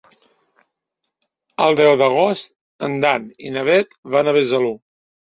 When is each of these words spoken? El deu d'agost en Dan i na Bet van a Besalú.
El 1.65 1.77
deu 1.79 1.93
d'agost 2.03 2.55
en 2.87 2.97
Dan 3.05 3.29
i 3.49 3.53
na 3.59 3.67
Bet 3.69 3.95
van 4.17 4.33
a 4.33 4.35
Besalú. 4.39 4.73